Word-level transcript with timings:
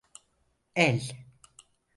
El… 0.81 1.01